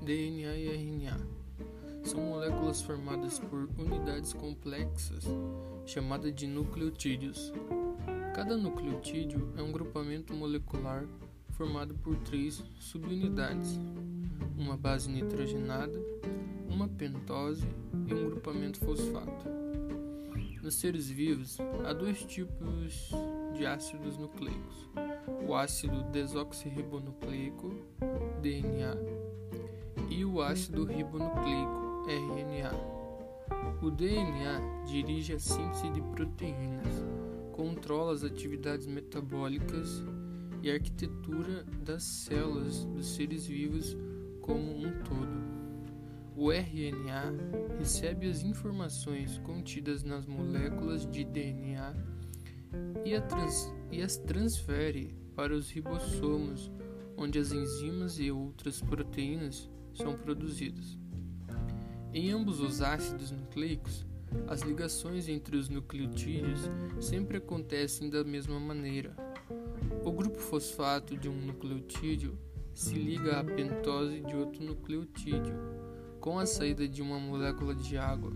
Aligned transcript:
DNA 0.00 0.56
e 0.56 0.68
RNA. 0.68 1.20
São 2.04 2.20
moléculas 2.20 2.80
formadas 2.80 3.38
por 3.38 3.68
unidades 3.78 4.32
complexas, 4.32 5.24
chamadas 5.84 6.34
de 6.34 6.46
nucleotídeos. 6.46 7.52
Cada 8.34 8.56
nucleotídeo 8.56 9.52
é 9.58 9.62
um 9.62 9.70
grupamento 9.70 10.34
molecular 10.34 11.06
formado 11.50 11.94
por 11.96 12.16
três 12.20 12.64
subunidades: 12.80 13.78
uma 14.56 14.76
base 14.76 15.10
nitrogenada, 15.10 16.00
uma 16.68 16.88
pentose 16.88 17.66
e 18.08 18.14
um 18.14 18.30
grupamento 18.30 18.78
fosfato. 18.78 19.48
Nos 20.62 20.76
seres 20.76 21.10
vivos, 21.10 21.58
há 21.84 21.92
dois 21.92 22.24
tipos 22.24 23.10
de 23.54 23.66
ácidos 23.66 24.16
nucleicos: 24.16 24.88
o 25.46 25.54
ácido 25.54 26.02
desoxirribonucleico, 26.04 27.74
DNA, 28.40 29.21
e 30.10 30.24
o 30.24 30.40
ácido 30.40 30.84
ribonucleico, 30.84 32.04
RNA. 32.06 33.02
O 33.82 33.90
DNA 33.90 34.84
dirige 34.86 35.34
a 35.34 35.38
síntese 35.38 35.90
de 35.90 36.00
proteínas, 36.00 37.04
controla 37.52 38.12
as 38.12 38.24
atividades 38.24 38.86
metabólicas 38.86 40.02
e 40.62 40.70
a 40.70 40.74
arquitetura 40.74 41.64
das 41.84 42.02
células 42.02 42.84
dos 42.84 43.14
seres 43.14 43.46
vivos 43.46 43.96
como 44.40 44.76
um 44.76 44.92
todo. 45.02 45.52
O 46.36 46.50
RNA 46.50 47.76
recebe 47.78 48.28
as 48.28 48.42
informações 48.42 49.38
contidas 49.38 50.02
nas 50.02 50.26
moléculas 50.26 51.08
de 51.10 51.24
DNA 51.24 51.94
e, 53.04 53.20
trans, 53.22 53.72
e 53.90 54.00
as 54.00 54.16
transfere 54.16 55.14
para 55.34 55.54
os 55.54 55.70
ribossomos, 55.70 56.70
onde 57.16 57.38
as 57.38 57.52
enzimas 57.52 58.18
e 58.18 58.30
outras 58.30 58.80
proteínas 58.80 59.68
são 59.94 60.14
produzidas. 60.14 60.98
Em 62.12 62.30
ambos 62.30 62.60
os 62.60 62.82
ácidos 62.82 63.30
nucleicos, 63.30 64.04
as 64.48 64.62
ligações 64.62 65.28
entre 65.28 65.56
os 65.56 65.68
nucleotídeos 65.68 66.60
sempre 67.00 67.38
acontecem 67.38 68.08
da 68.08 68.24
mesma 68.24 68.58
maneira. 68.58 69.14
O 70.04 70.10
grupo 70.10 70.38
fosfato 70.38 71.16
de 71.16 71.28
um 71.28 71.34
nucleotídeo 71.34 72.38
se 72.74 72.94
liga 72.94 73.40
à 73.40 73.44
pentose 73.44 74.20
de 74.20 74.34
outro 74.34 74.64
nucleotídeo 74.64 75.54
com 76.20 76.38
a 76.38 76.46
saída 76.46 76.86
de 76.86 77.02
uma 77.02 77.18
molécula 77.18 77.74
de 77.74 77.96
água. 77.98 78.32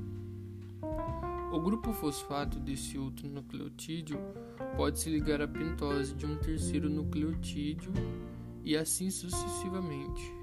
O 1.53 1.61
grupo 1.61 1.93
fosfato 1.93 2.59
desse 2.59 2.99
outro 2.99 3.29
nucleotídeo 3.29 4.19
pode 4.77 4.99
se 4.99 5.09
ligar 5.09 5.41
à 5.41 5.49
pentose 5.49 6.15
de 6.15 6.27
um 6.27 6.37
terceiro 6.37 6.91
nucleotídeo 6.91 7.93
e 8.65 8.77
assim 8.77 9.11
sucessivamente. 9.11 10.35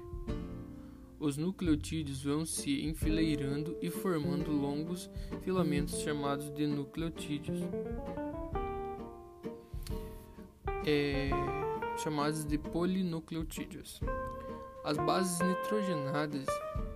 Os 1.24 1.38
nucleotídeos 1.38 2.22
vão 2.22 2.44
se 2.44 2.84
enfileirando 2.84 3.78
e 3.80 3.88
formando 3.88 4.50
longos 4.52 5.08
filamentos 5.40 5.98
chamados 6.02 6.52
de 6.52 6.66
nucleotídeos. 6.66 7.60
É, 10.86 11.30
chamados 11.96 12.44
de 12.44 12.58
polinucleotídeos. 12.58 14.02
As 14.84 14.98
bases 14.98 15.40
nitrogenadas 15.40 16.44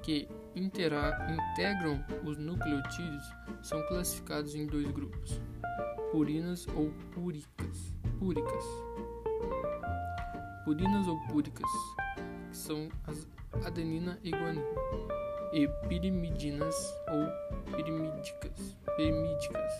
que 0.02 0.28
integram 0.54 2.04
os 2.22 2.36
nucleotídeos 2.36 3.24
são 3.62 3.80
classificados 3.86 4.54
em 4.54 4.66
dois 4.66 4.90
grupos: 4.90 5.40
purinas 6.12 6.66
ou 6.76 6.90
púricas. 7.12 7.94
Púricas. 8.18 8.64
Purinas 10.66 11.08
ou 11.08 11.18
púricas, 11.28 11.70
são 12.52 12.90
as 13.06 13.26
adenina 13.64 14.18
e 14.22 14.30
guanina, 14.30 14.64
e 15.52 15.68
pirimidinas 15.88 16.94
ou 17.10 17.74
pirimídicas, 17.74 18.76
pirimídicas, 18.96 19.72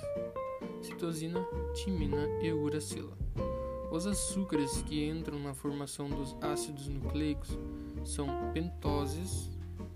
citosina, 0.83 1.47
timina 1.75 2.27
e 2.43 2.53
uracila. 2.53 3.17
Os 3.91 4.07
açúcares 4.07 4.83
que 4.83 5.09
entram 5.09 5.39
na 5.39 5.55
formação 5.55 6.09
dos 6.09 6.37
ácidos 6.43 6.89
nucleicos 6.89 7.59
são 8.05 8.27
pentoses, 8.53 9.51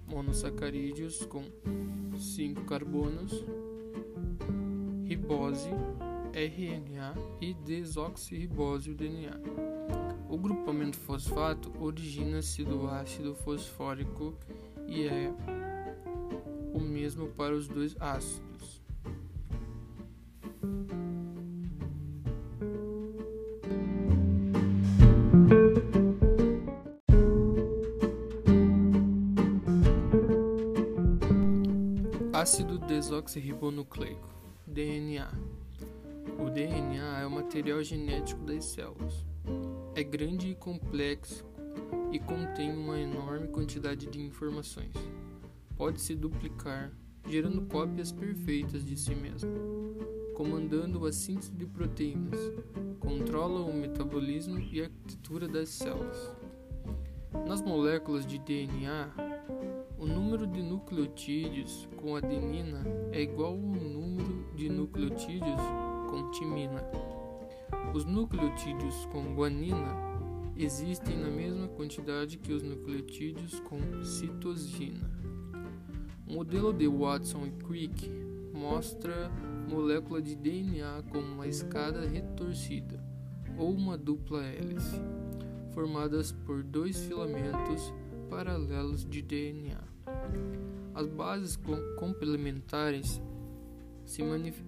monossacarídeos 0.07 1.25
com 1.27 1.45
5 2.17 2.65
carbonos, 2.65 3.45
ribose, 5.05 5.71
RNA 6.33 7.15
e 7.41 7.53
desoxirribose, 7.53 8.95
DNA. 8.95 9.72
O 10.33 10.39
grupamento 10.39 10.97
fosfato 10.97 11.71
origina-se 11.79 12.65
do 12.65 12.89
ácido 12.89 13.35
fosfórico 13.35 14.35
e 14.89 15.07
é 15.07 15.31
o 16.73 16.81
mesmo 16.81 17.29
para 17.29 17.55
os 17.55 17.69
dois 17.69 17.95
ácidos. 18.01 18.81
Ácido 32.33 32.79
desoxirribonucleico 32.79 34.31
DNA 34.67 35.31
O 36.39 36.49
DNA 36.49 37.21
é 37.21 37.27
o 37.27 37.31
material 37.31 37.83
genético 37.83 38.43
das 38.47 38.65
células. 38.65 39.32
É 39.95 40.03
grande 40.03 40.49
e 40.49 40.55
complexo 40.55 41.45
e 42.11 42.19
contém 42.19 42.73
uma 42.73 42.99
enorme 42.99 43.49
quantidade 43.49 44.07
de 44.07 44.23
informações. 44.23 44.95
Pode 45.77 46.01
se 46.01 46.15
duplicar, 46.15 46.91
gerando 47.29 47.61
cópias 47.67 48.11
perfeitas 48.11 48.83
de 48.83 48.97
si 48.97 49.15
mesmo, 49.15 49.51
comandando 50.35 51.05
a 51.05 51.13
síntese 51.13 51.53
de 51.53 51.67
proteínas, 51.67 52.41
controla 53.01 53.61
o 53.61 53.73
metabolismo 53.75 54.59
e 54.59 54.81
a 54.81 54.85
arquitetura 54.85 55.47
das 55.47 55.69
células. 55.69 56.31
Nas 57.47 57.61
moléculas 57.61 58.27
de 58.27 58.39
DNA, 58.39 59.11
o 59.99 60.07
número 60.07 60.47
de 60.47 60.63
nucleotídeos 60.63 61.87
com 61.97 62.17
adenina 62.17 62.83
é 63.13 63.21
igual 63.21 63.53
ao 63.53 63.59
número 63.59 64.47
de 64.55 64.71
nucleotídeos 64.71 65.61
com 66.09 66.31
timina. 66.31 66.81
Os 67.95 68.07
nucleotídeos 68.07 69.05
com 69.13 69.35
guanina 69.35 69.95
existem 70.57 71.15
na 71.15 71.29
mesma 71.29 71.69
quantidade 71.69 72.39
que 72.39 72.51
os 72.51 72.63
nucleotídeos 72.63 73.61
com 73.61 73.79
citosina. 74.03 75.11
O 76.27 76.33
modelo 76.33 76.73
de 76.73 76.89
Watson 76.89 77.47
e 77.47 77.51
Crick 77.51 78.11
mostra 78.55 79.31
molécula 79.69 80.23
de 80.23 80.35
DNA 80.35 81.03
como 81.11 81.27
uma 81.35 81.47
escada 81.47 82.09
retorcida 82.09 82.99
ou 83.59 83.75
uma 83.75 83.99
dupla 83.99 84.43
hélice, 84.43 84.99
formadas 85.75 86.33
por 86.33 86.63
dois 86.63 86.99
filamentos 87.05 87.93
paralelos 88.31 89.05
de 89.05 89.21
DNA. 89.21 89.85
As 90.95 91.07
bases 91.09 91.59
complementares 91.99 93.21
se, 94.05 94.23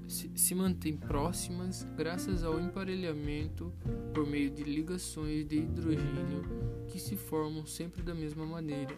se, 0.09 0.31
se 0.35 0.55
mantêm 0.55 0.97
próximas 0.97 1.87
graças 1.97 2.45
ao 2.45 2.61
emparelhamento 2.61 3.73
por 4.13 4.27
meio 4.27 4.51
de 4.51 4.63
ligações 4.63 5.47
de 5.47 5.59
hidrogênio 5.59 6.45
que 6.89 6.99
se 6.99 7.17
formam 7.17 7.67
sempre 7.67 8.03
da 8.03 8.15
mesma 8.15 8.47
maneira. 8.47 8.95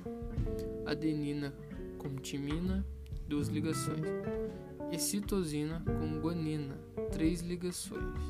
Adenina 0.85 1.55
com 1.99 2.15
timina, 2.17 2.87
duas 3.27 3.49
ligações, 3.49 4.05
e 4.93 4.99
citosina 4.99 5.83
com 5.85 6.21
guanina, 6.21 6.79
três 7.11 7.41
ligações. 7.41 8.21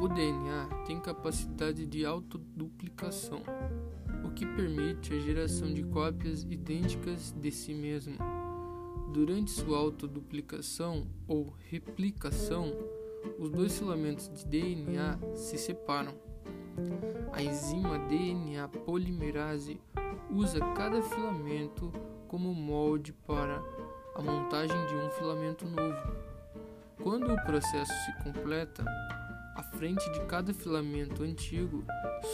O 0.00 0.08
DNA 0.08 0.84
tem 0.86 0.98
capacidade 1.00 1.86
de 1.86 2.04
autoduplicação, 2.04 3.42
o 4.24 4.30
que 4.30 4.44
permite 4.44 5.14
a 5.14 5.20
geração 5.20 5.72
de 5.72 5.82
cópias 5.84 6.42
idênticas 6.42 7.32
de 7.32 7.50
si 7.50 7.72
mesmo 7.72 8.16
Durante 9.12 9.50
sua 9.50 9.76
autoduplicação 9.76 11.06
ou 11.28 11.54
replicação, 11.68 12.72
os 13.38 13.50
dois 13.50 13.78
filamentos 13.78 14.26
de 14.28 14.46
DNA 14.46 15.18
se 15.34 15.58
separam. 15.58 16.14
A 17.30 17.42
enzima 17.42 17.98
DNA 17.98 18.66
polimerase 18.68 19.78
usa 20.30 20.60
cada 20.74 21.02
filamento 21.02 21.92
como 22.26 22.54
molde 22.54 23.12
para 23.12 23.62
a 24.14 24.22
montagem 24.22 24.86
de 24.86 24.94
um 24.94 25.10
filamento 25.10 25.66
novo. 25.66 26.16
Quando 27.02 27.34
o 27.34 27.44
processo 27.44 27.92
se 28.06 28.24
completa, 28.24 28.82
à 29.54 29.62
frente 29.76 30.10
de 30.12 30.20
cada 30.20 30.54
filamento 30.54 31.22
antigo 31.22 31.84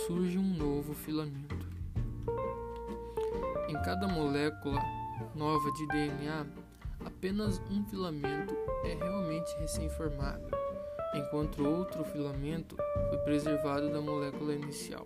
surge 0.07 0.39
um 0.39 0.55
novo 0.55 0.95
filamento. 0.95 1.67
Em 3.69 3.75
cada 3.83 4.07
molécula 4.07 4.81
nova 5.35 5.71
de 5.73 5.87
DNA, 5.89 6.68
apenas 7.19 7.61
um 7.69 7.85
filamento 7.87 8.55
é 8.85 8.95
realmente 8.95 9.53
recém-formado, 9.59 10.47
enquanto 11.17 11.67
outro 11.67 12.05
filamento 12.05 12.77
foi 13.09 13.19
preservado 13.19 13.91
da 13.91 14.01
molécula 14.01 14.55
inicial. 14.55 15.05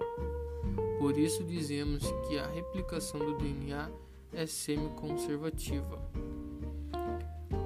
Por 0.99 1.17
isso 1.17 1.43
dizemos 1.43 2.05
que 2.29 2.39
a 2.39 2.47
replicação 2.49 3.19
do 3.19 3.39
DNA 3.39 3.91
é 4.31 4.45
semiconservativa. 4.45 5.99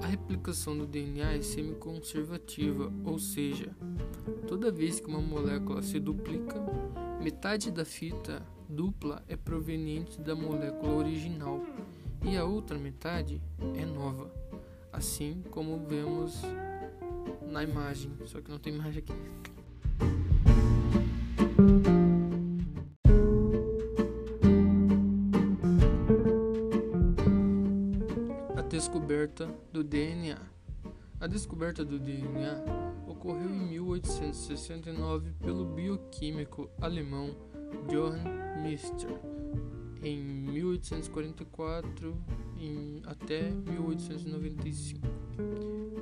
A 0.01 0.07
replicação 0.07 0.79
do 0.79 0.87
DNA 0.87 1.39
é 1.39 1.43
semiconservativa, 1.43 2.93
ou 3.05 3.19
seja, 3.19 3.75
toda 4.47 4.71
vez 4.71 5.01
que 5.01 5.09
uma 5.09 5.21
molécula 5.21 5.83
se 5.83 5.99
duplica, 5.99 6.55
metade 7.21 7.73
da 7.73 7.85
fita 7.85 8.47
dupla 8.69 9.25
é 9.27 9.37
proveniente 9.37 10.21
da 10.21 10.37
molécula 10.37 10.95
original 10.95 11.61
e 12.23 12.37
a 12.37 12.45
outra 12.45 12.79
metade 12.79 13.41
é 13.77 13.85
nova, 13.85 14.31
assim 14.93 15.43
como 15.51 15.79
vemos 15.87 16.43
na 17.51 17.63
imagem, 17.63 18.13
só 18.27 18.41
que 18.41 18.51
não 18.51 18.59
tem 18.59 18.75
imagem 18.75 19.03
aqui. 19.03 19.13
descoberta 28.77 29.49
do 29.73 29.83
DNA. 29.83 30.39
A 31.19 31.27
descoberta 31.27 31.85
do 31.85 31.99
DNA 31.99 32.63
ocorreu 33.07 33.49
em 33.49 33.69
1869 33.71 35.33
pelo 35.43 35.65
bioquímico 35.65 36.69
alemão 36.81 37.35
Johann 37.89 38.63
Mister. 38.63 39.36
Em 40.07 40.23
1844 40.23 42.17
em, 42.61 43.03
até 43.07 43.51
1895. 43.51 45.05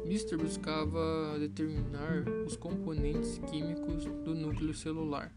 Mister 0.05 0.37
buscava 0.37 1.39
determinar 1.39 2.29
os 2.47 2.55
componentes 2.55 3.41
químicos 3.51 4.05
do 4.23 4.35
núcleo 4.35 4.75
celular 4.75 5.35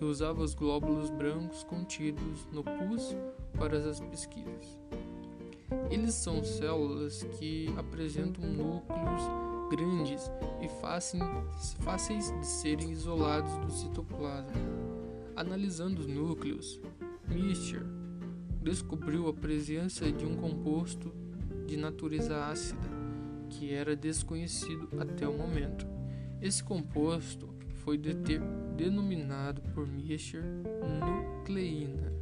e 0.00 0.04
usava 0.04 0.40
os 0.40 0.54
glóbulos 0.54 1.10
brancos 1.10 1.64
contidos 1.64 2.46
no 2.52 2.62
pus 2.62 3.16
para 3.58 3.76
as 3.76 3.98
pesquisas. 3.98 4.78
Eles 5.90 6.14
são 6.14 6.44
células 6.44 7.24
que 7.40 7.74
apresentam 7.76 8.44
núcleos 8.44 9.22
grandes 9.68 10.30
e 10.62 10.68
fáceis 11.82 12.30
de 12.38 12.46
serem 12.46 12.92
isolados 12.92 13.52
do 13.56 13.72
citoplasma. 13.72 14.52
Analisando 15.34 16.00
os 16.00 16.06
núcleos, 16.08 16.80
Mister 17.28 17.82
descobriu 18.62 19.28
a 19.28 19.32
presença 19.32 20.10
de 20.10 20.24
um 20.24 20.36
composto 20.36 21.12
de 21.66 21.76
natureza 21.76 22.44
ácida 22.46 22.88
que 23.50 23.72
era 23.72 23.96
desconhecido 23.96 24.88
até 24.98 25.26
o 25.26 25.36
momento. 25.36 25.86
Esse 26.40 26.62
composto 26.62 27.48
foi 27.84 27.98
denominado 28.76 29.62
por 29.74 29.86
Mister 29.86 30.42
nucleína. 30.42 32.12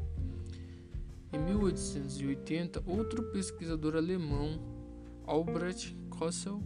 Em 1.33 1.39
1880, 1.39 2.83
outro 2.87 3.25
pesquisador 3.25 3.97
alemão, 3.97 4.61
Albrecht 5.27 5.97
Kossel, 6.09 6.63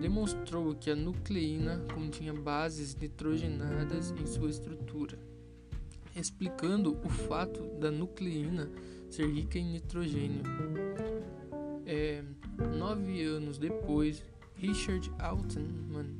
demonstrou 0.00 0.74
que 0.74 0.90
a 0.90 0.96
nucleína 0.96 1.78
continha 1.94 2.34
bases 2.34 2.94
nitrogenadas 2.94 4.10
em 4.10 4.26
sua 4.26 4.50
estrutura, 4.50 5.18
explicando 6.16 6.98
o 7.04 7.08
fato 7.08 7.62
da 7.78 7.90
nucleína 7.90 8.70
ser 9.08 9.28
rica 9.28 9.58
em 9.58 9.72
nitrogênio. 9.72 10.42
É, 11.84 12.24
nove 12.76 13.22
anos 13.22 13.58
depois, 13.58 14.24
Richard 14.56 15.12
Altman, 15.18 16.14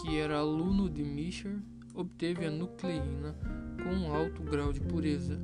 que 0.00 0.16
era 0.16 0.38
aluno 0.38 0.88
de 0.88 1.02
Mischer, 1.02 1.58
obteve 1.94 2.46
a 2.46 2.50
nucleína 2.50 3.34
com 3.82 3.90
um 3.90 4.14
alto 4.14 4.42
grau 4.42 4.72
de 4.72 4.80
pureza 4.80 5.40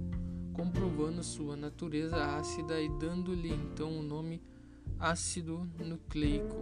comprovando 0.52 1.22
sua 1.22 1.56
natureza 1.56 2.16
ácida 2.36 2.80
e 2.80 2.88
dando-lhe 2.98 3.52
então 3.52 3.98
o 3.98 4.02
nome 4.02 4.42
ácido 4.98 5.68
nucleico. 5.78 6.54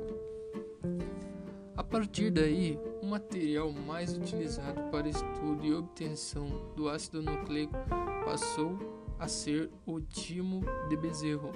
A 1.90 1.98
partir 1.98 2.31
daí, 2.31 2.78
o 3.02 3.06
material 3.06 3.72
mais 3.72 4.16
utilizado 4.16 4.81
para 4.92 5.08
estudo 5.08 5.66
e 5.66 5.75
obtenção 5.75 6.46
do 6.76 6.88
ácido 6.88 7.20
nucleico 7.20 7.75
passou 8.25 8.78
a 9.19 9.26
ser 9.26 9.69
o 9.84 10.00
timo 10.00 10.62
de 10.88 10.96
bezerro, 10.96 11.50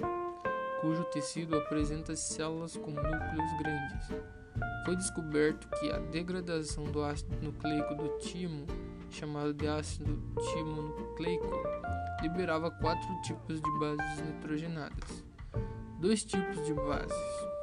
cujo 0.81 1.05
tecido 1.05 1.55
apresenta 1.55 2.17
células 2.17 2.75
com 2.75 2.91
núcleos 2.91 3.57
grandes. 3.59 4.09
Foi 4.83 4.97
descoberto 4.97 5.69
que 5.79 5.89
a 5.89 5.99
degradação 5.99 6.83
do 6.83 7.01
ácido 7.01 7.33
nucleico 7.41 7.95
do 7.95 8.17
timo, 8.17 8.65
chamado 9.09 9.53
de 9.53 9.69
ácido 9.69 10.21
timonucleico, 10.51 11.63
liberava 12.21 12.69
quatro 12.69 13.07
tipos 13.21 13.61
de 13.61 13.79
bases 13.79 14.21
nitrogenadas, 14.21 15.23
dois 16.01 16.25
tipos 16.25 16.65
de 16.65 16.73
bases, 16.73 17.54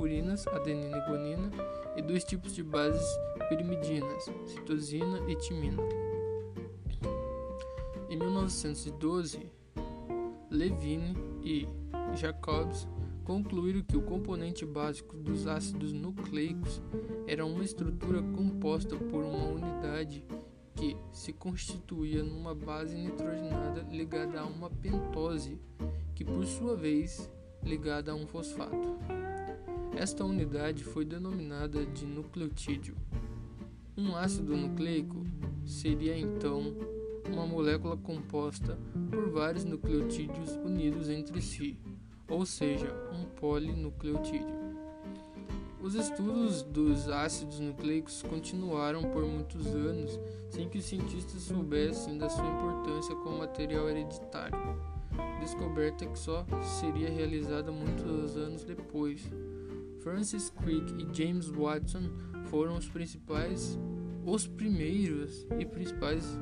purinas, 0.00 0.46
adenina 0.46 0.96
e 0.96 1.00
guanina, 1.02 1.50
e 1.94 2.00
dois 2.00 2.24
tipos 2.24 2.54
de 2.54 2.62
bases 2.62 3.06
pirimidinas, 3.50 4.30
citosina 4.46 5.20
e 5.28 5.36
timina. 5.36 5.82
Em 8.08 8.16
1912, 8.16 9.52
Levine 10.50 11.14
e 11.44 11.68
Jacobs 12.16 12.88
concluíram 13.24 13.82
que 13.82 13.94
o 13.94 14.00
componente 14.00 14.64
básico 14.64 15.18
dos 15.18 15.46
ácidos 15.46 15.92
nucleicos 15.92 16.80
era 17.26 17.44
uma 17.44 17.62
estrutura 17.62 18.22
composta 18.22 18.96
por 18.96 19.22
uma 19.22 19.48
unidade 19.48 20.24
que 20.76 20.96
se 21.12 21.30
constituía 21.34 22.22
numa 22.22 22.54
base 22.54 22.96
nitrogenada 22.96 23.86
ligada 23.90 24.40
a 24.40 24.46
uma 24.46 24.70
pentose, 24.70 25.60
que 26.14 26.24
por 26.24 26.46
sua 26.46 26.74
vez 26.74 27.30
ligada 27.62 28.12
a 28.12 28.14
um 28.14 28.26
fosfato. 28.26 29.19
Esta 29.96 30.24
unidade 30.24 30.84
foi 30.84 31.04
denominada 31.04 31.84
de 31.84 32.06
nucleotídeo. 32.06 32.96
Um 33.96 34.16
ácido 34.16 34.56
nucleico 34.56 35.26
seria 35.66 36.18
então 36.18 36.74
uma 37.28 37.46
molécula 37.46 37.96
composta 37.96 38.78
por 39.10 39.30
vários 39.30 39.64
nucleotídeos 39.64 40.56
unidos 40.64 41.08
entre 41.08 41.40
si, 41.42 41.78
ou 42.28 42.46
seja, 42.46 42.94
um 43.12 43.24
polinucleotídeo. 43.24 44.60
Os 45.82 45.94
estudos 45.94 46.62
dos 46.62 47.08
ácidos 47.08 47.58
nucleicos 47.58 48.22
continuaram 48.22 49.02
por 49.02 49.24
muitos 49.24 49.66
anos 49.66 50.18
sem 50.50 50.68
que 50.68 50.78
os 50.78 50.84
cientistas 50.84 51.42
soubessem 51.42 52.18
da 52.18 52.28
sua 52.28 52.46
importância 52.46 53.14
como 53.16 53.38
material 53.38 53.88
hereditário, 53.88 54.58
descoberta 55.40 56.04
que 56.04 56.18
só 56.18 56.44
seria 56.80 57.08
realizada 57.08 57.72
muitos 57.72 58.36
anos 58.36 58.62
depois. 58.62 59.22
Francis 60.02 60.50
Crick 60.50 60.94
e 60.94 61.14
James 61.14 61.48
Watson 61.48 62.10
foram 62.46 62.76
os 62.76 62.88
principais, 62.88 63.78
os 64.24 64.46
primeiros 64.46 65.46
e 65.58 65.64
principais 65.64 66.38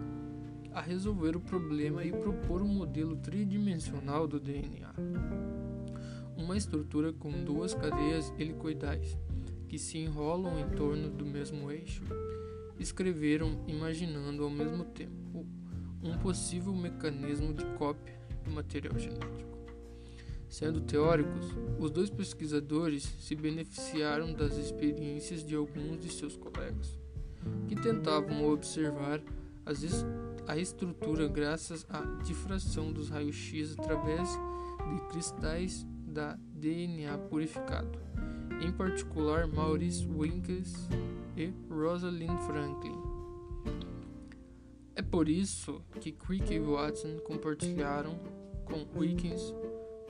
a 0.73 0.81
resolver 0.81 1.37
o 1.37 1.41
problema 1.41 2.05
e 2.05 2.13
propor 2.13 2.63
um 2.63 2.69
modelo 2.69 3.17
tridimensional 3.17 4.29
do 4.29 4.39
DNA. 4.39 4.95
Uma 6.37 6.57
estrutura 6.57 7.13
com 7.13 7.31
duas 7.45 7.75
cadeias 7.75 8.33
helicoidais 8.39 9.19
que 9.69 9.79
se 9.79 9.99
enrolam 9.99 10.59
em 10.59 10.69
torno 10.71 11.11
do 11.11 11.27
mesmo 11.27 11.71
eixo, 11.71 12.03
escreveram 12.79 13.65
imaginando 13.67 14.45
ao 14.45 14.51
mesmo 14.51 14.85
tempo 14.85 15.45
um 16.03 16.17
possível 16.19 16.73
mecanismo 16.73 17.53
de 17.53 17.65
cópia 17.77 18.19
do 18.45 18.53
material 18.53 18.97
genético. 18.99 19.48
Sendo 20.49 20.81
teóricos, 20.81 21.47
os 21.79 21.91
dois 21.91 22.09
pesquisadores 22.09 23.03
se 23.21 23.35
beneficiaram 23.35 24.33
das 24.33 24.57
experiências 24.57 25.45
de 25.45 25.55
alguns 25.55 26.01
de 26.01 26.11
seus 26.11 26.37
colegas, 26.37 26.99
que 27.69 27.77
tentavam 27.77 28.49
observar 28.49 29.21
est 29.67 30.07
a 30.47 30.57
estrutura 30.57 31.29
graças 31.29 31.87
à 31.91 32.01
difração 32.25 32.91
dos 32.91 33.11
raios-x 33.11 33.77
através 33.79 34.29
de 34.91 35.01
cristais 35.11 35.87
da 36.07 36.39
DNA 36.55 37.19
purificado 37.29 37.99
em 38.61 38.73
particular 38.73 39.47
Maurice 39.47 40.07
Wilkins 40.07 40.89
e 41.37 41.53
Rosalind 41.71 42.39
Franklin. 42.47 42.97
É 44.95 45.03
por 45.03 45.29
isso 45.29 45.81
que 46.01 46.11
Crick 46.11 46.53
e 46.53 46.59
Watson 46.59 47.19
compartilharam 47.21 48.19
com 48.65 48.87
Wilkins. 48.99 49.55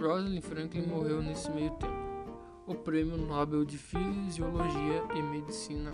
Rosalind 0.01 0.41
Franklin 0.43 0.87
morreu 0.87 1.21
nesse 1.21 1.51
meio 1.51 1.71
tempo. 1.73 1.93
O 2.67 2.75
Prêmio 2.75 3.17
Nobel 3.17 3.65
de 3.65 3.77
Fisiologia 3.77 5.03
e 5.17 5.23
Medicina 5.23 5.93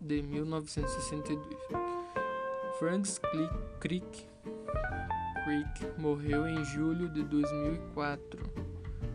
de 0.00 0.20
1962. 0.20 1.46
Franks 2.78 3.20
Crick, 3.80 4.28
Crick 5.44 6.00
morreu 6.00 6.48
em 6.48 6.64
julho 6.64 7.08
de 7.08 7.22
2004, 7.22 8.42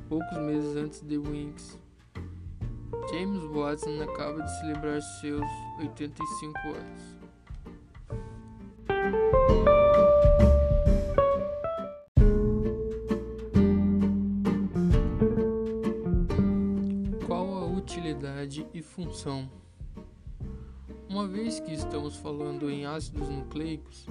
poucos 0.07 0.37
meses 0.37 0.77
antes 0.77 1.01
de 1.01 1.17
Winks. 1.17 1.77
James 3.11 3.43
Watson 3.53 4.01
acaba 4.01 4.41
de 4.41 4.59
celebrar 4.59 5.01
seus 5.01 5.45
85 5.79 6.57
anos. 6.69 7.21
E 18.81 18.83
função? 18.83 19.47
Uma 21.07 21.27
vez 21.27 21.59
que 21.59 21.71
estamos 21.71 22.15
falando 22.15 22.69
em 22.69 22.85
ácidos 22.85 23.29
nucleicos, 23.29 24.07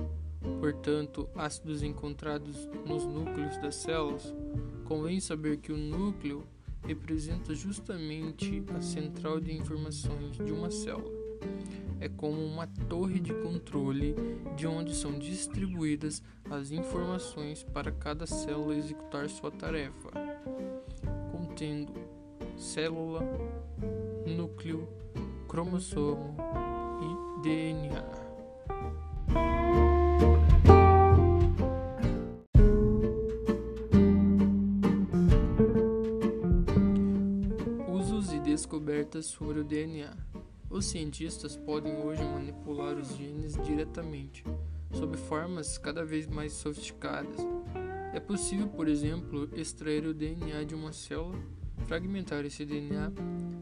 portanto, 0.61 1.29
ácidos 1.35 1.83
encontrados 1.83 2.69
nos 2.87 3.05
núcleos 3.05 3.57
das 3.59 3.75
células, 3.75 4.33
convém 4.85 5.19
saber 5.19 5.57
que 5.57 5.73
o 5.73 5.77
núcleo 5.77 6.47
representa 6.87 7.53
justamente 7.53 8.62
a 8.77 8.81
central 8.81 9.41
de 9.41 9.53
informações 9.53 10.37
de 10.37 10.53
uma 10.53 10.71
célula. 10.71 11.19
É 11.99 12.09
como 12.09 12.41
uma 12.41 12.69
torre 12.89 13.19
de 13.19 13.35
controle 13.43 14.15
de 14.57 14.69
onde 14.69 14.95
são 14.95 15.19
distribuídas 15.19 16.23
as 16.49 16.71
informações 16.71 17.65
para 17.65 17.91
cada 17.91 18.25
célula 18.25 18.77
executar 18.77 19.29
sua 19.29 19.50
tarefa, 19.50 20.11
contendo 21.33 21.93
célula, 22.61 23.23
núcleo, 24.26 24.87
cromossomo 25.49 26.37
e 27.00 27.43
DNA. 27.43 28.31
descobertas 38.40 39.26
sobre 39.26 39.61
o 39.61 39.64
DNA. 39.64 40.17
Os 40.69 40.87
cientistas 40.87 41.57
podem 41.57 41.97
hoje 41.99 42.23
manipular 42.23 42.97
os 42.97 43.17
genes 43.17 43.57
diretamente, 43.64 44.45
sob 44.93 45.17
formas 45.17 45.79
cada 45.79 46.05
vez 46.05 46.26
mais 46.26 46.52
sofisticadas. 46.55 47.37
É 48.12 48.19
possível, 48.19 48.69
por 48.69 48.88
exemplo, 48.88 49.49
extrair 49.55 50.05
o 50.05 50.12
DNA 50.12 50.64
de 50.64 50.75
uma 50.75 50.93
célula, 50.93 51.38
fragmentar 51.91 52.45
esse 52.45 52.65
DNA, 52.65 53.11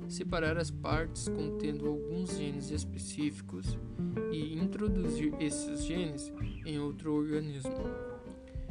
separar 0.07 0.59
as 0.59 0.71
partes 0.71 1.31
contendo 1.31 1.89
alguns 1.89 2.37
genes 2.37 2.71
específicos 2.71 3.79
e 4.31 4.53
introduzir 4.53 5.33
esses 5.41 5.83
genes 5.83 6.31
em 6.67 6.79
outro 6.79 7.15
organismo. 7.15 7.73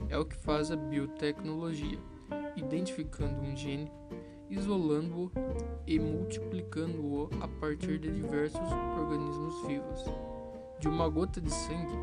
É 0.10 0.18
o 0.20 0.26
que 0.26 0.36
faz 0.36 0.70
a 0.70 0.76
biotecnologia, 0.76 1.98
identificando 2.56 3.42
um 3.42 3.56
gene 3.56 3.92
isolando-o 4.48 5.32
e 5.88 6.00
multiplicando-o 6.00 7.28
a 7.42 7.48
partir 7.48 7.98
de 7.98 8.12
diversos 8.12 8.62
organismos 8.96 9.68
vivos. 9.68 10.04
De 10.80 10.88
uma 10.88 11.10
gota 11.10 11.42
de 11.42 11.52
sangue, 11.52 11.98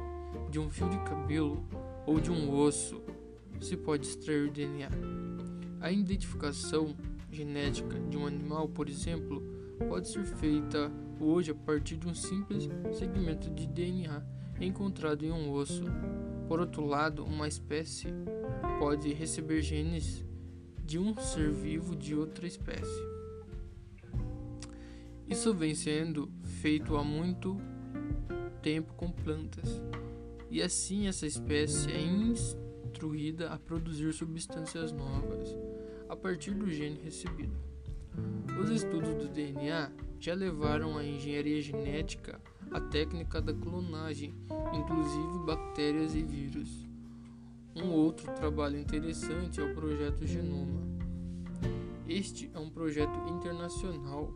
de 0.51 0.59
um 0.59 0.69
fio 0.69 0.89
de 0.89 0.99
cabelo 1.05 1.65
ou 2.05 2.19
de 2.19 2.33
um 2.33 2.53
osso 2.53 3.01
se 3.61 3.77
pode 3.77 4.09
extrair 4.09 4.51
DNA. 4.51 4.89
A 5.81 5.93
identificação 5.93 6.97
genética 7.35 7.99
de 7.99 8.17
um 8.17 8.27
animal, 8.27 8.69
por 8.69 8.89
exemplo, 8.89 9.43
pode 9.89 10.09
ser 10.09 10.25
feita 10.25 10.91
hoje 11.21 11.51
a 11.51 11.55
partir 11.55 11.97
de 11.97 12.07
um 12.07 12.15
simples 12.15 12.69
segmento 12.93 13.51
de 13.51 13.67
DNA 13.67 14.23
encontrado 14.61 15.25
em 15.25 15.33
um 15.33 15.51
osso. 15.53 15.85
Por 16.49 16.61
outro 16.61 16.87
lado, 16.87 17.25
uma 17.25 17.49
espécie 17.49 18.09
pode 18.79 19.13
receber 19.13 19.63
genes 19.63 20.25
de 20.85 20.99
um 20.99 21.17
ser 21.17 21.51
vivo 21.51 21.97
de 21.97 22.15
outra 22.15 22.47
espécie. 22.47 23.03
Isso 25.27 25.53
vem 25.55 25.75
sendo 25.75 26.31
feito 26.61 26.97
há 26.97 27.03
muito 27.03 27.57
tempo 28.63 28.95
com 28.95 29.11
plantas, 29.11 29.83
e 30.51 30.63
assim 30.63 31.07
essa 31.07 31.27
espécie 31.27 31.91
é 31.91 32.01
instruída 32.01 33.51
a 33.51 33.59
produzir 33.59 34.13
substâncias 34.13 34.93
novas 34.93 35.55
a 36.09 36.17
partir 36.17 36.53
do 36.53 36.71
gene 36.71 37.01
recebido. 37.03 37.57
Os 38.61 38.71
estudos 38.71 39.15
do 39.15 39.29
DNA 39.29 39.91
já 40.21 40.35
levaram 40.35 40.97
a 40.97 41.05
engenharia 41.05 41.61
genética 41.61 42.41
à 42.71 42.81
técnica 42.81 43.43
da 43.43 43.53
clonagem, 43.53 44.35
inclusive 44.73 45.45
bactérias 45.47 46.15
e 46.15 46.23
vírus. 46.23 46.89
Um 47.77 47.91
outro 47.91 48.33
trabalho 48.35 48.79
interessante 48.79 49.61
é 49.61 49.65
o 49.65 49.75
projeto 49.75 50.25
Genoma. 50.25 50.81
Este 52.09 52.51
é 52.55 52.59
um 52.59 52.71
projeto 52.71 53.17
internacional 53.29 54.33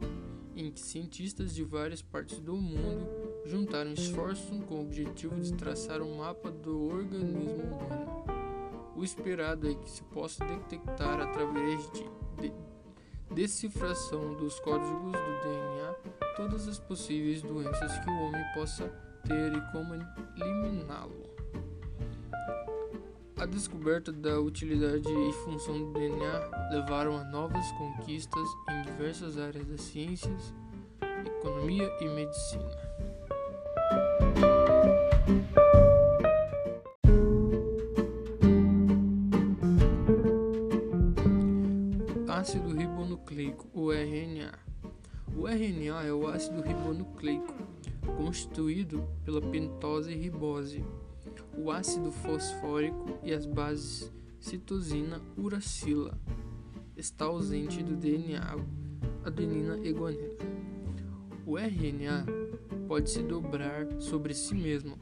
em 0.56 0.72
que 0.72 0.80
cientistas 0.80 1.54
de 1.54 1.62
várias 1.62 2.02
partes 2.02 2.40
do 2.40 2.56
mundo 2.56 3.06
juntaram 3.46 3.92
esforços 3.92 4.64
com 4.64 4.74
o 4.74 4.82
objetivo 4.82 5.40
de 5.40 5.52
traçar 5.52 6.02
um 6.02 6.16
mapa 6.16 6.50
do 6.50 6.88
organismo 6.88 7.52
humano. 7.52 8.37
O 8.98 9.04
esperado 9.04 9.70
é 9.70 9.74
que 9.74 9.88
se 9.88 10.02
possa 10.02 10.44
detectar 10.44 11.20
através 11.20 11.88
de, 11.92 12.04
de 12.40 12.52
decifração 13.32 14.34
dos 14.34 14.58
códigos 14.58 15.12
do 15.12 15.40
DNA 15.44 15.94
todas 16.36 16.66
as 16.66 16.80
possíveis 16.80 17.40
doenças 17.40 17.96
que 18.00 18.10
o 18.10 18.22
homem 18.24 18.42
possa 18.54 18.88
ter 19.22 19.52
e 19.52 19.60
como 19.70 19.94
eliminá-lo. 20.36 21.30
A 23.36 23.46
descoberta 23.46 24.10
da 24.10 24.40
utilidade 24.40 25.08
e 25.08 25.32
função 25.44 25.78
do 25.78 25.92
DNA 25.92 26.68
levaram 26.72 27.16
a 27.16 27.22
novas 27.22 27.70
conquistas 27.78 28.48
em 28.68 28.82
diversas 28.82 29.38
áreas 29.38 29.64
das 29.64 29.80
ciências, 29.80 30.52
economia 31.24 31.88
e 32.00 32.08
medicina. 32.08 32.88
O 45.68 45.70
RNA 45.70 46.04
é 46.04 46.12
o 46.14 46.26
ácido 46.26 46.62
ribonucleico, 46.62 47.54
constituído 48.16 49.06
pela 49.22 49.38
pentose 49.38 50.10
e 50.10 50.14
ribose 50.14 50.82
o 51.58 51.70
ácido 51.70 52.10
fosfórico 52.10 53.18
e 53.22 53.34
as 53.34 53.44
bases 53.44 54.10
citosina, 54.40 55.20
uracila. 55.36 56.18
Está 56.96 57.26
ausente 57.26 57.82
do 57.82 57.94
DNA 57.94 58.56
adenina 59.22 59.78
e 59.86 59.92
guanina. 59.92 60.38
O 61.44 61.58
RNA 61.58 62.24
pode 62.86 63.10
se 63.10 63.22
dobrar 63.22 63.86
sobre 64.00 64.32
si 64.32 64.54
mesmo, 64.54 64.96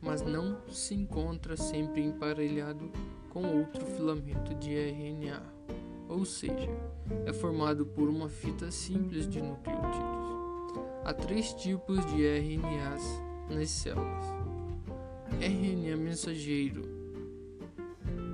mas 0.00 0.22
não 0.22 0.60
se 0.68 0.94
encontra 0.94 1.56
sempre 1.56 2.02
emparelhado 2.02 2.88
com 3.30 3.44
outro 3.44 3.84
filamento 3.84 4.54
de 4.54 4.76
RNA, 4.76 5.57
ou 6.08 6.24
seja, 6.24 6.68
é 7.26 7.32
formado 7.32 7.84
por 7.86 8.08
uma 8.08 8.28
fita 8.28 8.70
simples 8.70 9.28
de 9.28 9.40
nucleotídeos. 9.40 10.28
Há 11.04 11.12
três 11.12 11.52
tipos 11.54 12.04
de 12.06 12.26
RNAs 12.26 13.02
nas 13.50 13.70
células 13.70 14.38
RNA 15.40 15.96
mensageiro 15.96 16.82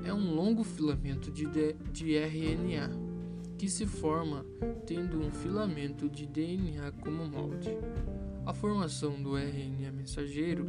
é 0.05 0.13
um 0.13 0.35
longo 0.35 0.65
filamento 0.65 1.31
de, 1.31 1.45
de 1.93 2.17
RNA 2.17 2.91
que 3.59 3.69
se 3.69 3.87
forma 3.87 4.45
tendo 4.87 5.21
um 5.21 5.31
filamento 5.31 6.09
de 6.09 6.27
DNA 6.27 6.93
como 7.01 7.27
molde. 7.27 7.71
A 8.47 8.53
formação 8.53 9.23
do 9.23 9.37
RNA 9.37 9.93
mensageiro 9.93 10.67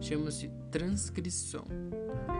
chama-se 0.00 0.50
transcrição. 0.70 1.64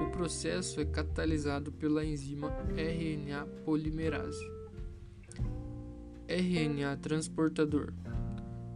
O 0.02 0.10
processo 0.10 0.80
é 0.80 0.84
catalisado 0.84 1.72
pela 1.72 2.04
enzima 2.04 2.48
RNA 2.76 3.46
polimerase. 3.64 4.44
RNA 6.28 6.96
transportador, 6.98 7.92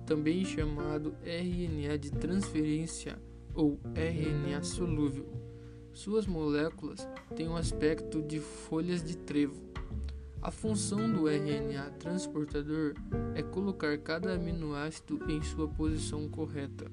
também 0.06 0.44
chamado 0.44 1.14
RNA 1.24 1.98
de 1.98 2.10
transferência 2.10 3.18
ou 3.54 3.78
RNA 3.94 4.62
solúvel. 4.62 5.26
Suas 5.92 6.26
moléculas 6.26 7.06
têm 7.36 7.48
o 7.48 7.52
um 7.52 7.56
aspecto 7.56 8.22
de 8.22 8.40
folhas 8.40 9.02
de 9.02 9.16
trevo. 9.16 9.62
A 10.40 10.50
função 10.50 11.12
do 11.12 11.28
RNA 11.28 11.90
transportador 12.00 12.94
é 13.34 13.42
colocar 13.42 13.96
cada 13.98 14.34
aminoácido 14.34 15.20
em 15.30 15.40
sua 15.42 15.68
posição 15.68 16.28
correta 16.28 16.90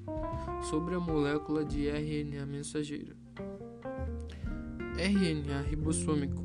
sobre 0.68 0.94
a 0.94 1.00
molécula 1.00 1.64
de 1.64 1.88
RNA 1.88 2.46
mensageiro. 2.46 3.19
RNA 5.00 5.62
ribossômico 5.62 6.44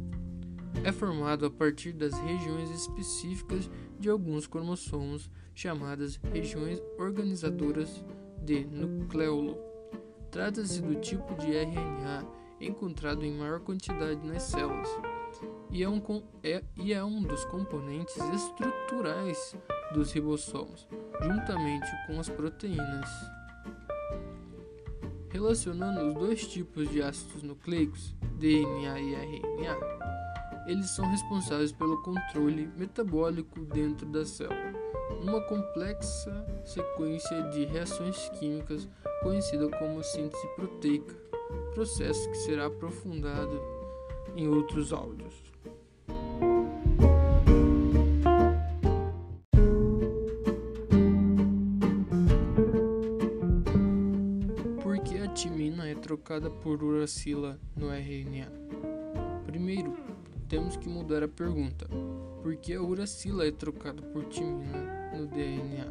é 0.81 0.91
formado 0.91 1.45
a 1.45 1.51
partir 1.51 1.91
das 1.91 2.13
regiões 2.19 2.69
específicas 2.69 3.69
de 3.99 4.09
alguns 4.09 4.47
cromossomos 4.47 5.29
chamadas 5.53 6.19
regiões 6.31 6.81
organizadoras 6.97 8.03
de 8.41 8.65
nucleolo. 8.65 9.57
Trata-se 10.31 10.81
do 10.81 10.95
tipo 10.95 11.35
de 11.35 11.47
RNA 11.51 12.25
encontrado 12.61 13.25
em 13.25 13.33
maior 13.33 13.59
quantidade 13.59 14.25
nas 14.25 14.43
células 14.43 14.89
e 15.69 15.83
é 15.83 15.89
um, 15.89 16.01
é, 16.41 16.63
e 16.77 16.93
é 16.93 17.03
um 17.03 17.21
dos 17.21 17.43
componentes 17.45 18.15
estruturais 18.15 19.53
dos 19.93 20.13
ribossomos, 20.13 20.87
juntamente 21.21 21.89
com 22.07 22.19
as 22.21 22.29
proteínas. 22.29 23.09
Relacionando 25.35 25.99
os 25.99 26.13
dois 26.13 26.47
tipos 26.47 26.89
de 26.89 27.01
ácidos 27.01 27.43
nucleicos, 27.43 28.15
DNA 28.39 29.01
e 29.01 29.15
RNA, 29.15 29.77
eles 30.65 30.89
são 30.91 31.05
responsáveis 31.11 31.73
pelo 31.73 32.01
controle 32.03 32.71
metabólico 32.77 33.59
dentro 33.65 34.05
da 34.05 34.23
célula, 34.23 34.71
numa 35.25 35.41
complexa 35.41 36.31
sequência 36.63 37.49
de 37.49 37.65
reações 37.65 38.29
químicas 38.39 38.87
conhecida 39.23 39.67
como 39.77 40.01
síntese 40.05 40.47
proteica, 40.55 41.13
processo 41.73 42.29
que 42.29 42.37
será 42.37 42.67
aprofundado 42.67 43.61
em 44.37 44.47
outros 44.47 44.93
áudios. 44.93 45.44
Trocada 56.25 56.49
por 56.49 56.83
uracila 56.83 57.59
no 57.75 57.91
RNA? 57.91 58.51
Primeiro, 59.45 59.95
temos 60.49 60.75
que 60.75 60.89
mudar 60.89 61.21
a 61.21 61.27
pergunta: 61.27 61.87
por 62.41 62.55
que 62.55 62.73
a 62.73 62.81
uracila 62.81 63.45
é 63.45 63.51
trocada 63.51 64.01
por 64.01 64.25
timina 64.25 65.11
no 65.15 65.27
DNA? 65.27 65.85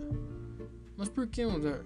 Mas 0.96 1.08
por 1.08 1.28
que 1.28 1.46
mudar? 1.46 1.84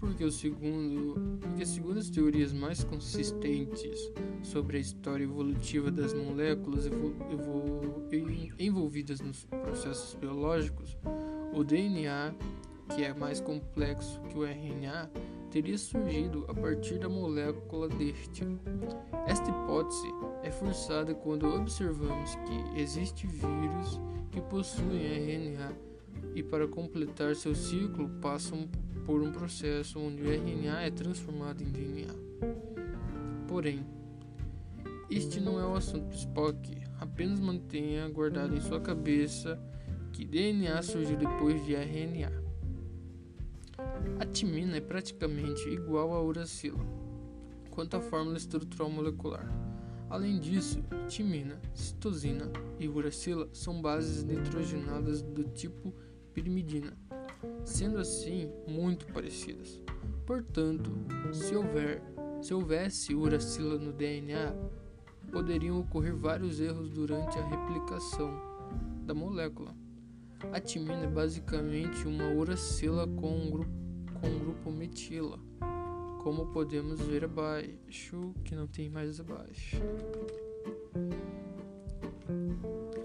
Porque, 0.00 0.24
o 0.24 0.32
segundo, 0.32 1.38
porque 1.40 1.66
segundo 1.66 1.98
as 1.98 2.08
teorias 2.08 2.54
mais 2.54 2.82
consistentes 2.84 4.10
sobre 4.42 4.78
a 4.78 4.80
história 4.80 5.24
evolutiva 5.24 5.90
das 5.90 6.14
moléculas 6.14 6.86
envolvidas 8.58 9.20
nos 9.20 9.44
processos 9.44 10.14
biológicos, 10.14 10.96
o 11.52 11.62
DNA, 11.62 12.34
que 12.96 13.04
é 13.04 13.12
mais 13.12 13.42
complexo 13.42 14.20
que 14.22 14.38
o 14.38 14.42
RNA, 14.42 15.10
teria 15.52 15.76
surgido 15.76 16.46
a 16.48 16.54
partir 16.54 16.98
da 16.98 17.10
molécula 17.10 17.86
deste. 17.86 18.42
Esta 19.26 19.50
hipótese 19.50 20.08
é 20.42 20.50
forçada 20.50 21.14
quando 21.14 21.46
observamos 21.46 22.34
que 22.36 22.80
existe 22.80 23.26
vírus 23.26 24.00
que 24.30 24.40
possuem 24.40 25.54
RNA 25.54 25.72
e 26.34 26.42
para 26.42 26.66
completar 26.66 27.36
seu 27.36 27.54
ciclo 27.54 28.08
passam 28.22 28.66
por 29.04 29.20
um 29.20 29.30
processo 29.30 30.00
onde 30.00 30.22
o 30.22 30.32
RNA 30.32 30.84
é 30.84 30.90
transformado 30.90 31.62
em 31.62 31.70
DNA. 31.70 32.14
Porém, 33.46 33.84
este 35.10 35.38
não 35.38 35.60
é 35.60 35.66
o 35.66 35.74
assunto 35.74 36.06
principal 36.06 36.46
aqui. 36.46 36.78
Apenas 36.98 37.38
mantenha 37.38 38.08
guardado 38.08 38.56
em 38.56 38.60
sua 38.60 38.80
cabeça 38.80 39.60
que 40.14 40.24
DNA 40.24 40.80
surgiu 40.80 41.18
depois 41.18 41.62
de 41.66 41.74
RNA. 41.74 42.41
A 44.18 44.26
timina 44.26 44.76
é 44.76 44.80
praticamente 44.80 45.68
igual 45.68 46.12
à 46.14 46.22
uracila 46.22 46.84
quanto 47.70 47.96
à 47.96 48.00
fórmula 48.00 48.36
estrutural 48.36 48.90
molecular. 48.90 49.46
Além 50.10 50.38
disso, 50.38 50.84
timina, 51.08 51.60
citosina 51.74 52.50
e 52.78 52.86
uracila 52.86 53.48
são 53.52 53.80
bases 53.80 54.22
nitrogenadas 54.24 55.22
do 55.22 55.42
tipo 55.44 55.92
pirimidina, 56.34 56.96
sendo 57.64 57.98
assim 57.98 58.50
muito 58.68 59.06
parecidas. 59.06 59.80
Portanto, 60.26 60.90
se 61.32 61.56
houver 61.56 62.02
se 62.42 62.52
houvesse 62.52 63.14
uracila 63.14 63.78
no 63.78 63.92
DNA, 63.92 64.52
poderiam 65.30 65.78
ocorrer 65.78 66.14
vários 66.14 66.60
erros 66.60 66.90
durante 66.90 67.38
a 67.38 67.46
replicação 67.46 68.34
da 69.06 69.14
molécula. 69.14 69.74
A 70.52 70.60
timina 70.60 71.04
é 71.04 71.06
basicamente 71.06 72.06
uma 72.06 72.28
uracila 72.28 73.06
com 73.06 73.30
um 73.30 73.48
grupo, 73.48 73.70
com 74.22 74.28
um 74.28 74.38
grupo 74.38 74.70
metila, 74.70 75.38
como 76.22 76.46
podemos 76.46 77.00
ver 77.00 77.24
abaixo, 77.24 78.32
que 78.44 78.54
não 78.54 78.68
tem 78.68 78.88
mais 78.88 79.18
abaixo. 79.18 79.76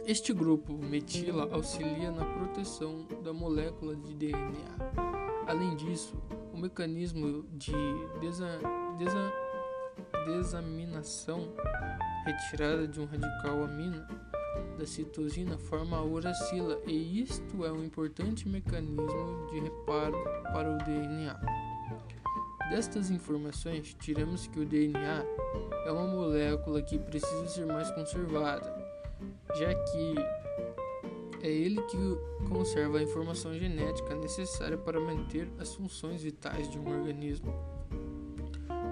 Este 0.06 0.32
grupo 0.32 0.78
metila 0.78 1.52
auxilia 1.52 2.12
na 2.12 2.24
proteção 2.24 3.08
da 3.24 3.34
molécula 3.34 3.96
de 3.96 4.14
DNA. 4.14 4.76
Além 5.48 5.76
disso, 5.76 6.16
o 6.54 6.58
mecanismo 6.58 7.44
de 7.52 7.74
desa, 8.22 8.60
desa, 9.00 9.34
desaminação, 10.26 11.52
retirada 12.26 12.88
de 12.88 13.02
um 13.02 13.06
radical 13.06 13.64
amina 13.64 14.08
da 14.78 14.86
citosina, 14.86 15.58
forma 15.58 15.98
a 15.98 16.04
uracila, 16.04 16.80
e 16.86 17.22
isto 17.22 17.66
é 17.66 17.72
um 17.72 17.84
importante 17.84 18.48
mecanismo 18.48 19.48
de 19.52 19.60
reparo 19.60 20.18
para 20.54 20.74
o 20.74 20.78
DNA. 20.86 21.40
Destas 22.70 23.10
informações, 23.10 23.96
tiramos 24.00 24.48
que 24.48 24.60
o 24.60 24.66
DNA 24.66 25.26
é 25.86 25.92
uma 25.92 26.08
molécula 26.08 26.82
que 26.82 27.00
precisa 27.00 27.48
ser 27.48 27.66
mais 27.66 27.90
conservada 27.92 28.88
já 29.56 29.74
que 29.74 30.16
é 31.42 31.50
ele 31.50 31.82
que 31.84 31.98
conserva 32.50 33.00
a 33.00 33.04
informação 33.04 33.54
genética 33.54 34.16
necessária 34.16 34.78
para 34.78 35.00
manter 35.00 35.50
as 35.60 35.74
funções 35.74 36.22
vitais 36.22 36.70
de 36.70 36.78
um 36.78 36.88
organismo. 36.88 37.54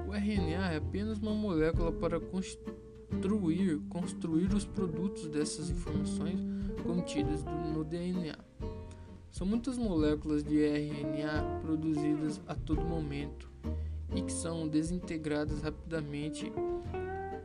O 0.08 0.14
RNA 0.14 0.74
é 0.74 0.78
apenas 0.78 1.20
uma 1.20 1.34
molécula 1.34 1.92
para 1.92 2.20
construir, 3.16 3.80
construir 3.90 4.54
os 4.54 4.66
produtos 4.66 5.28
dessas 5.28 5.70
informações 5.70 6.40
contidas 6.84 7.44
no 7.44 7.84
DNA. 7.84 8.38
São 9.32 9.48
muitas 9.48 9.78
moléculas 9.78 10.44
de 10.44 10.64
RNA 10.64 11.62
produzidas 11.62 12.42
a 12.48 12.56
todo 12.56 12.82
momento 12.82 13.50
e 14.16 14.22
que 14.22 14.32
são 14.32 14.68
desintegradas 14.68 15.62
rapidamente 15.62 16.52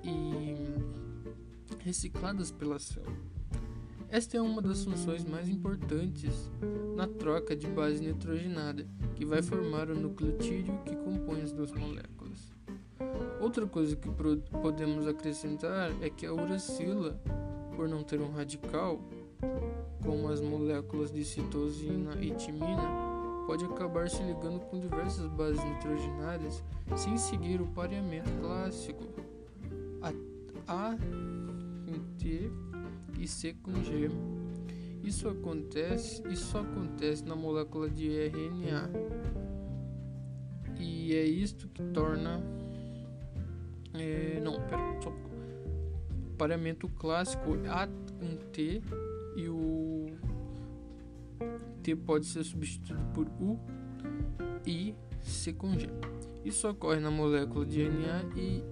e 0.05 0.55
recicladas 1.83 2.51
pela 2.51 2.79
célula. 2.79 3.17
Esta 4.09 4.37
é 4.37 4.41
uma 4.41 4.61
das 4.61 4.85
funções 4.85 5.25
mais 5.25 5.49
importantes 5.49 6.51
na 6.97 7.07
troca 7.07 7.55
de 7.55 7.69
base 7.69 8.03
nitrogenada, 8.03 8.87
que 9.15 9.25
vai 9.25 9.41
formar 9.41 9.89
o 9.89 9.95
nucleotídeo 9.95 10.77
que 10.85 10.97
compõe 10.97 11.43
as 11.43 11.53
duas 11.53 11.73
moléculas. 11.73 12.20
Outra 13.41 13.67
coisa 13.67 13.97
que 13.97 14.09
podemos 14.61 15.07
acrescentar 15.07 15.91
é 16.03 16.11
que 16.11 16.27
a 16.27 16.33
uracila, 16.33 17.19
por 17.75 17.89
não 17.89 18.03
ter 18.03 18.21
um 18.21 18.31
radical, 18.31 19.01
como 20.05 20.29
as 20.29 20.43
moléculas 20.43 21.11
de 21.11 21.25
citosina 21.25 22.15
e 22.21 22.33
timina, 22.33 23.11
pode 23.47 23.65
acabar 23.65 24.11
se 24.11 24.23
ligando 24.23 24.61
com 24.67 24.79
diversas 24.79 25.27
bases 25.27 25.65
nitrogenadas 25.65 26.63
sem 26.97 27.17
seguir 27.17 27.63
o 27.63 27.67
pareamento 27.67 28.31
clássico. 28.41 29.03
A, 30.69 30.97
com 31.85 31.99
T 32.17 32.51
e 33.19 33.27
C 33.27 33.55
com 33.55 33.73
G. 33.83 34.09
Isso 35.03 35.29
acontece, 35.29 36.23
isso 36.29 36.57
acontece 36.57 37.25
na 37.25 37.35
molécula 37.35 37.89
de 37.91 38.09
RNA. 38.09 38.91
E 40.79 41.15
é 41.15 41.25
isto 41.25 41.67
que 41.69 41.83
torna 41.83 42.41
é, 43.95 44.41
não, 44.41 44.55
pera, 44.69 45.01
só 45.03 45.11
o 45.11 46.35
pareamento 46.37 46.89
clássico 46.89 47.53
A 47.69 47.87
com 47.87 48.37
T 48.53 48.81
e 49.37 49.49
o 49.49 50.07
T 51.83 51.97
pode 51.97 52.27
ser 52.27 52.45
substituído 52.45 53.05
por 53.13 53.27
U 53.41 53.59
e 54.67 54.95
C 55.23 55.53
com 55.53 55.79
G. 55.79 55.89
Isso 56.45 56.69
ocorre 56.69 57.01
na 57.01 57.11
molécula 57.11 57.67
de 57.67 57.83
RNA 57.83 58.31
e 58.37 58.63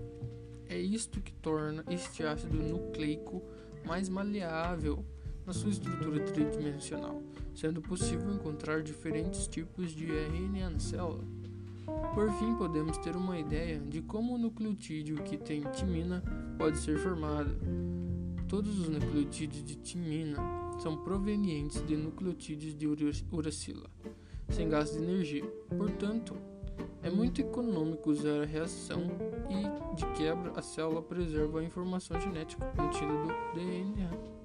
é 0.68 0.78
isto 0.78 1.20
que 1.20 1.32
torna 1.34 1.84
este 1.90 2.22
ácido 2.22 2.56
nucleico 2.56 3.42
mais 3.84 4.08
maleável 4.08 5.04
na 5.46 5.52
sua 5.52 5.70
estrutura 5.70 6.20
tridimensional, 6.20 7.22
sendo 7.54 7.80
possível 7.80 8.32
encontrar 8.32 8.82
diferentes 8.82 9.46
tipos 9.46 9.92
de 9.92 10.06
RNA 10.06 10.70
na 10.70 10.78
célula. 10.78 11.24
Por 12.14 12.30
fim, 12.32 12.54
podemos 12.54 12.96
ter 12.98 13.14
uma 13.16 13.38
ideia 13.38 13.78
de 13.78 14.02
como 14.02 14.34
o 14.34 14.38
nucleotídeo 14.38 15.22
que 15.22 15.36
tem 15.36 15.62
timina 15.72 16.22
pode 16.58 16.78
ser 16.78 16.98
formado. 16.98 17.56
Todos 18.48 18.78
os 18.80 18.88
nucleotídeos 18.88 19.64
de 19.64 19.76
timina 19.76 20.38
são 20.80 20.96
provenientes 20.96 21.84
de 21.86 21.96
nucleotídeos 21.96 22.74
de 22.74 22.86
uracila, 23.30 23.90
sem 24.48 24.68
gasto 24.68 24.98
de 24.98 25.04
energia. 25.04 25.44
Portanto, 25.76 26.34
é 27.02 27.10
muito 27.10 27.40
econômico 27.40 28.10
usar 28.10 28.42
a 28.42 28.46
reação 28.46 29.02
e, 29.48 29.96
de 29.96 30.06
quebra, 30.12 30.52
a 30.56 30.62
célula 30.62 31.02
preserva 31.02 31.60
a 31.60 31.64
informação 31.64 32.20
genética 32.20 32.66
contida 32.76 33.12
do 33.12 33.54
DNA. 33.54 34.37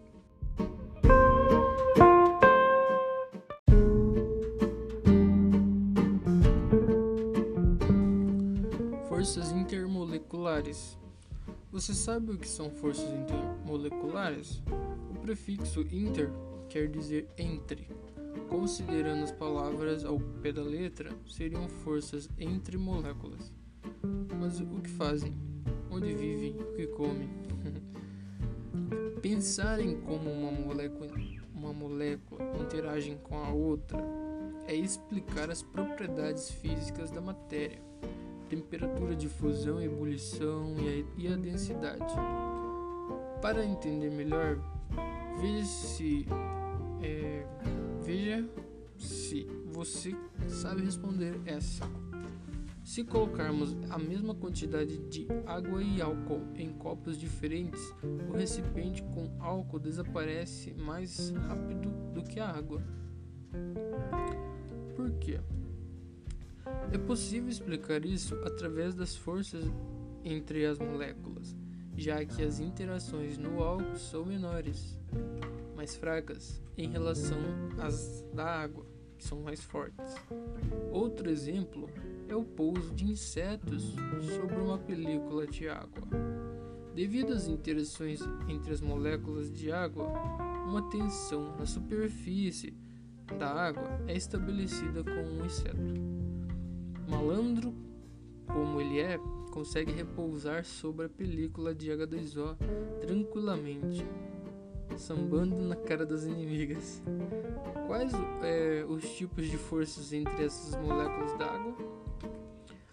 Você 11.74 11.92
sabe 11.92 12.32
o 12.32 12.38
que 12.38 12.48
são 12.48 12.70
forças 12.70 13.10
intermoleculares? 13.12 14.62
O 15.10 15.20
prefixo 15.20 15.82
inter 15.92 16.30
quer 16.70 16.88
dizer 16.88 17.28
entre. 17.36 17.88
Considerando 18.48 19.24
as 19.24 19.32
palavras 19.32 20.06
ao 20.06 20.20
pé 20.20 20.52
da 20.52 20.62
letra, 20.62 21.10
seriam 21.28 21.68
forças 21.68 22.30
entre 22.38 22.78
moléculas. 22.78 23.52
Mas 24.40 24.60
o 24.60 24.82
que 24.82 24.90
fazem? 24.92 25.34
Onde 25.90 26.14
vivem? 26.14 26.52
O 26.62 26.76
que 26.76 26.86
comem? 26.86 27.28
Pensar 29.20 29.80
em 29.80 30.00
como 30.02 30.30
uma 30.30 30.52
molécula, 30.52 31.10
uma 31.56 31.74
molécula 31.74 32.56
interage 32.62 33.18
com 33.24 33.36
a 33.36 33.52
outra 33.52 33.98
é 34.68 34.76
explicar 34.76 35.50
as 35.50 35.64
propriedades 35.64 36.52
físicas 36.52 37.10
da 37.10 37.20
matéria, 37.20 37.82
temperatura 38.50 39.16
de 39.16 39.28
fusão, 39.28 39.82
ebulição 39.82 40.76
e 41.18 41.28
a, 41.28 41.36
densidade. 41.36 42.14
Para 43.42 43.66
entender 43.66 44.10
melhor, 44.10 44.58
veja 45.40 45.66
se 45.66 46.26
é, 47.02 47.46
veja 48.02 48.48
se 48.98 49.46
você 49.66 50.16
sabe 50.48 50.84
responder 50.84 51.40
essa. 51.46 51.84
Se 52.84 53.04
colocarmos 53.04 53.78
a 53.90 53.98
mesma 53.98 54.36
quantidade 54.36 54.98
de 55.08 55.26
água 55.46 55.82
e 55.82 56.02
álcool 56.02 56.42
em 56.54 56.70
copos 56.74 57.18
diferentes, 57.18 57.82
o 58.30 58.34
recipiente 58.34 59.02
com 59.04 59.36
álcool 59.40 59.80
desaparece 59.80 60.74
mais 60.74 61.30
rápido 61.30 61.90
do 62.14 62.22
que 62.24 62.42
a 62.42 62.50
água. 62.50 62.84
Por 64.96 65.12
quê? 65.14 65.40
É 66.92 66.98
possível 66.98 67.50
explicar 67.50 68.06
isso 68.06 68.36
através 68.44 68.94
das 68.94 69.16
forças 69.16 69.64
entre 70.24 70.66
as 70.66 70.80
moléculas, 70.80 71.56
já 71.96 72.24
que 72.26 72.44
as 72.44 72.60
interações 72.60 73.38
no 73.38 73.62
álcool 73.62 73.96
são 73.96 74.26
menores, 74.26 75.00
mais 75.76 75.96
fracas 75.96 76.62
em 76.78 76.90
relação 76.90 77.38
às 77.80 78.26
da 78.34 78.46
água, 78.46 78.86
que 79.18 79.24
são 79.24 79.42
mais 79.42 79.62
fortes. 79.62 80.16
Outro 80.92 81.30
exemplo 81.30 81.90
é 82.28 82.36
o 82.36 82.44
pouso 82.44 82.94
de 82.94 83.06
insetos 83.06 83.96
sobre 84.36 84.56
uma 84.56 84.78
película 84.78 85.46
de 85.46 85.68
água. 85.68 86.04
Devido 86.96 87.34
às 87.34 87.48
interações 87.48 88.22
entre 88.48 88.72
as 88.72 88.80
moléculas 88.80 89.52
de 89.52 89.72
água, 89.72 90.08
uma 90.68 90.90
tensão 90.90 91.56
na 91.58 91.66
superfície 91.66 92.78
da 93.38 93.50
água 93.50 94.00
é 94.08 94.16
estabelecida 94.16 95.04
com 95.04 95.12
um 95.12 95.46
inseto. 95.46 96.13
Malandro, 97.08 97.74
como 98.48 98.80
ele 98.80 99.00
é, 99.00 99.20
consegue 99.52 99.92
repousar 99.92 100.66
sobre 100.66 101.06
a 101.06 101.10
película 101.10 101.74
de 101.74 101.90
H2O 101.90 102.56
tranquilamente, 103.02 104.06
sambando 104.98 105.56
na 105.56 105.76
cara 105.76 106.06
das 106.06 106.24
inimigas. 106.24 107.02
Quais 107.88 108.12
é, 108.42 108.86
os 108.88 109.08
tipos 109.16 109.50
de 109.50 109.58
forças 109.58 110.14
entre 110.14 110.46
essas 110.46 110.76
moléculas 110.82 111.38
d'água? 111.38 111.76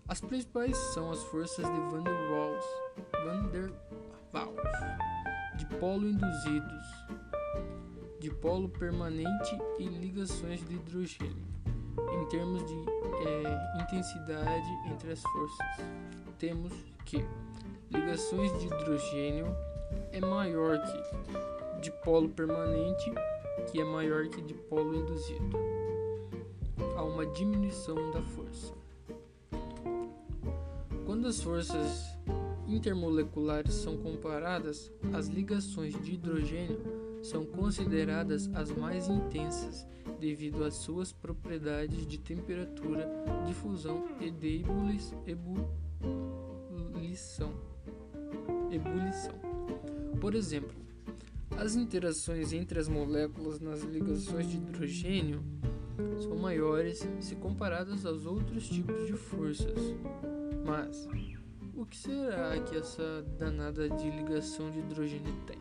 As 0.06 0.20
principais 0.20 0.76
são 0.92 1.10
as 1.10 1.22
forças 1.24 1.64
de 1.64 1.80
Van 1.90 2.02
der 2.02 2.30
Waals, 2.30 2.64
Van 3.24 3.48
der 3.48 3.70
Waals 4.32 5.20
de 5.60 5.66
polo 5.76 6.08
induzidos, 6.08 6.86
de 8.18 8.30
polo 8.30 8.68
permanente 8.70 9.58
e 9.78 9.84
ligações 9.84 10.66
de 10.66 10.74
hidrogênio. 10.74 11.59
Em 12.12 12.24
termos 12.26 12.64
de 12.64 12.74
é, 13.26 13.82
intensidade 13.82 14.68
entre 14.90 15.12
as 15.12 15.22
forças, 15.22 15.66
temos 16.38 16.72
que 17.04 17.24
ligações 17.90 18.52
de 18.58 18.66
hidrogênio 18.66 19.46
é 20.12 20.20
maior 20.20 20.80
que 20.82 21.80
de 21.80 21.90
polo 22.02 22.28
permanente, 22.28 23.12
que 23.70 23.80
é 23.80 23.84
maior 23.84 24.28
que 24.28 24.40
de 24.40 24.54
polo 24.54 24.94
induzido. 24.94 25.56
Há 26.96 27.02
uma 27.02 27.26
diminuição 27.26 28.10
da 28.10 28.20
força. 28.22 28.74
Quando 31.06 31.26
as 31.26 31.42
forças 31.42 32.16
intermoleculares 32.68 33.74
são 33.74 33.96
comparadas, 33.96 34.92
as 35.12 35.26
ligações 35.26 36.00
de 36.02 36.14
hidrogênio 36.14 37.09
são 37.22 37.44
consideradas 37.44 38.50
as 38.54 38.70
mais 38.70 39.08
intensas 39.08 39.86
devido 40.18 40.64
às 40.64 40.74
suas 40.74 41.12
propriedades 41.12 42.06
de 42.06 42.18
temperatura, 42.18 43.08
de 43.46 43.54
fusão 43.54 44.08
e 44.20 44.30
de 44.30 44.64
ebulição. 45.26 47.52
ebulição. 48.70 49.34
Por 50.20 50.34
exemplo, 50.34 50.74
as 51.56 51.76
interações 51.76 52.52
entre 52.52 52.78
as 52.78 52.88
moléculas 52.88 53.60
nas 53.60 53.82
ligações 53.82 54.48
de 54.48 54.56
hidrogênio 54.56 55.42
são 56.18 56.36
maiores 56.36 57.06
se 57.20 57.34
comparadas 57.36 58.06
aos 58.06 58.26
outros 58.26 58.68
tipos 58.68 59.06
de 59.06 59.12
forças. 59.12 59.94
Mas 60.64 61.08
o 61.74 61.84
que 61.84 61.96
será 61.96 62.58
que 62.60 62.76
essa 62.76 63.24
danada 63.38 63.88
de 63.88 64.10
ligação 64.10 64.70
de 64.70 64.78
hidrogênio 64.78 65.34
tem? 65.46 65.59